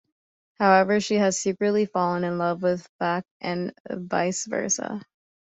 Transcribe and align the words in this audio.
However, 0.57 0.99
she 0.99 1.13
has 1.17 1.39
secretly 1.39 1.85
fallen 1.85 2.23
in 2.23 2.39
love 2.39 2.63
with 2.63 2.89
Phak 2.99 3.21
and 3.39 3.71
vice 3.87 4.47
versa. 4.47 5.03